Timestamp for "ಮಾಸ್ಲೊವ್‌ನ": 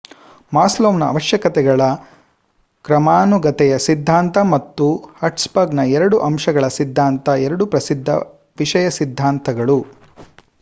0.53-1.03